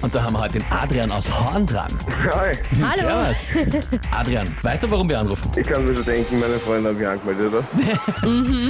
[0.00, 1.90] Und da haben wir heute den Adrian aus Horn dran.
[2.32, 3.32] Hi, Hallo.
[3.34, 3.90] Servus.
[4.12, 5.50] Adrian, weißt du, warum wir anrufen?
[5.56, 7.64] ich kann mir schon denken, meine Freunde haben mich angemeldet, oder?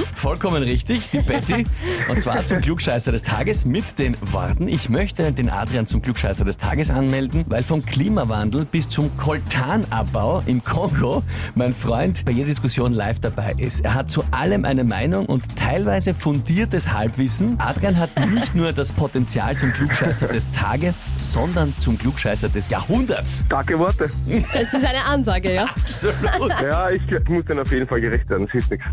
[0.15, 1.65] Vollkommen richtig, die Betty.
[2.09, 6.45] Und zwar zum Klugscheißer des Tages mit den Worten, ich möchte den Adrian zum Klugscheißer
[6.45, 11.23] des Tages anmelden, weil vom Klimawandel bis zum Koltanabbau im Kongo
[11.55, 13.85] mein Freund bei jeder Diskussion live dabei ist.
[13.85, 17.61] Er hat zu allem eine Meinung und teilweise fundiertes Halbwissen.
[17.61, 23.43] Adrian hat nicht nur das Potenzial zum Klugscheißer des Tages, sondern zum Klugscheißer des Jahrhunderts.
[23.47, 24.11] Starke Worte.
[24.55, 25.65] Es ist eine Ansage, ja?
[25.65, 26.17] Absolut.
[26.63, 28.87] Ja, ich muss dann auf jeden Fall gerecht werden, das hilft nichts.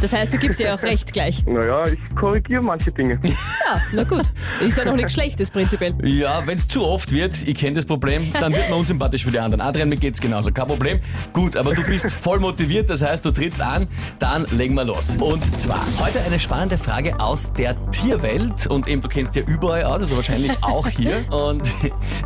[0.00, 1.44] Das heißt, du gibst dir auch recht gleich.
[1.46, 3.20] Naja, ich korrigiere manche Dinge.
[3.70, 4.24] Ja, na gut.
[4.60, 5.94] Ist ja noch nichts Schlechtes prinzipiell.
[6.02, 9.30] Ja, wenn es zu oft wird, ich kenne das Problem, dann wird man unsympathisch für
[9.30, 9.60] die anderen.
[9.60, 11.00] Adrian, mir geht's genauso, kein Problem.
[11.32, 13.86] Gut, aber du bist voll motiviert, das heißt, du trittst an,
[14.18, 15.16] dann legen wir los.
[15.20, 19.84] Und zwar heute eine spannende Frage aus der Tierwelt und eben, du kennst ja überall
[19.84, 21.24] aus, also wahrscheinlich auch hier.
[21.30, 21.70] Und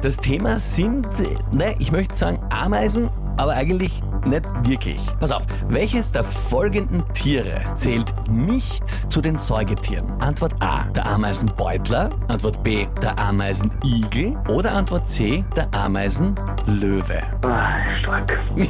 [0.02, 1.06] das Thema sind,
[1.52, 5.00] ne, ich möchte sagen Ameisen, aber eigentlich nicht wirklich.
[5.20, 10.10] Pass auf, welches der folgenden Tiere zählt nicht zu den Säugetieren?
[10.20, 12.10] Antwort A, der Ameisenbeutler.
[12.28, 14.36] Antwort B, der Ameisenigel.
[14.48, 17.22] Oder Antwort C, der Ameisenlöwe.
[17.42, 18.32] Ah, stark.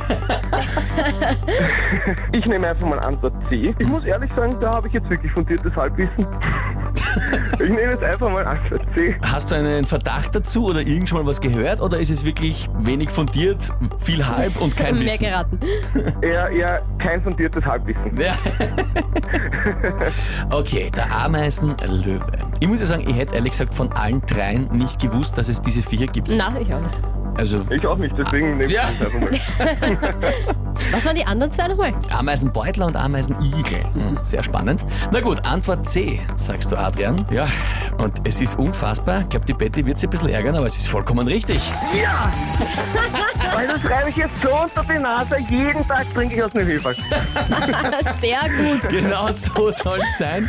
[2.33, 3.75] ich nehme einfach mal Antwort C.
[3.79, 6.27] Ich muss ehrlich sagen, da habe ich jetzt wirklich fundiertes Halbwissen.
[7.55, 9.15] Ich nehme jetzt einfach mal Antwort C.
[9.25, 11.81] Hast du einen Verdacht dazu oder irgend schon mal was gehört?
[11.81, 15.25] Oder ist es wirklich wenig fundiert, viel halb und kein Mehr Wissen?
[15.27, 15.59] geraten.
[16.23, 18.17] Eher, eher kein fundiertes Halbwissen.
[18.21, 18.35] Ja.
[20.51, 22.21] okay, der Ameisenlöwe.
[22.61, 25.61] Ich muss ja sagen, ich hätte ehrlich gesagt von allen dreien nicht gewusst, dass es
[25.63, 26.29] diese Viecher gibt.
[26.31, 26.95] Na, ich auch nicht.
[27.37, 28.83] Also Ich auch nicht, deswegen nehme ich Ja.
[28.99, 29.31] das einfach mal.
[30.95, 31.93] Was waren die anderen zwei nochmal?
[32.11, 33.83] Ameisenbeutler und Ameisenigel.
[33.95, 34.87] Hm, sehr spannend.
[35.11, 37.27] Na gut, Antwort C, sagst du, Adrian.
[37.33, 37.49] Ja,
[37.99, 39.23] und es ist unfassbar.
[39.23, 41.61] Ich glaube, die Betty wird sich ein bisschen ärgern, aber es ist vollkommen richtig.
[42.01, 42.31] Ja!
[43.85, 45.37] Weil das reibe ich jetzt so unter die Nase.
[45.51, 46.95] Jeden Tag trinke ich aus einem Hefe.
[48.21, 48.89] Sehr gut.
[48.89, 50.49] Genau so soll es sein.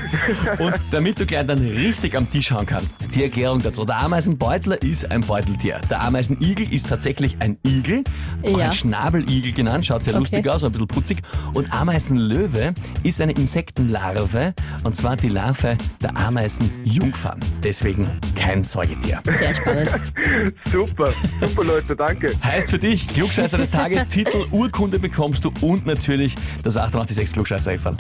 [0.60, 3.86] Und damit du gleich dann richtig am Tisch hauen kannst, die Erklärung dazu.
[3.86, 5.80] Der Ameisenbeutler ist ein Beuteltier.
[5.90, 8.04] Der Ameisenigel ist tatsächlich ein Igel,
[8.44, 8.66] auch Ja.
[8.66, 10.20] ein Schnabeligel genannt, schaut sehr Okay.
[10.22, 11.22] lustig aus, ein bisschen putzig.
[11.54, 12.74] Und Ameisenlöwe
[13.04, 14.54] ist eine Insektenlarve,
[14.84, 17.40] und zwar die Larve der Ameisenjungfern.
[17.64, 19.22] Deswegen kein Säugetier.
[19.34, 19.90] Sehr spannend.
[20.72, 22.28] Super, super Leute, danke.
[22.44, 27.72] Heißt für dich, Klugscheißer des Tages, Titel, Urkunde bekommst du und natürlich das 886 klugscheißer
[27.72, 27.96] -Eferl.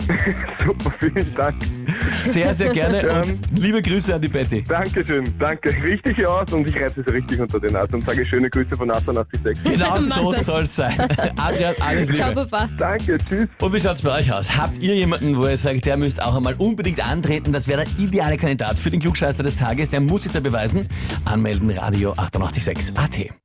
[0.63, 1.55] Super, vielen Dank.
[2.19, 3.39] Sehr, sehr gerne und Ähm.
[3.55, 4.63] liebe Grüße an die Betty.
[4.63, 5.69] Dankeschön, danke.
[5.83, 8.89] Richtig aus und ich reiße es richtig unter den Nase und sage schöne Grüße von
[8.91, 9.63] 886.
[9.63, 10.45] Genau so das.
[10.45, 10.95] soll es sein.
[11.37, 12.45] Adrian, alles Ciao, Liebe.
[12.45, 12.69] Papa.
[12.77, 13.47] Danke, tschüss.
[13.61, 14.55] Und wie schaut's bei euch aus?
[14.55, 17.51] Habt ihr jemanden, wo ihr sagt, der müsst auch einmal unbedingt antreten?
[17.51, 19.89] Das wäre der ideale Kandidat für den Klugscheißer des Tages.
[19.89, 20.87] Der muss sich da beweisen.
[21.25, 23.44] Anmelden, Radio 886 AT.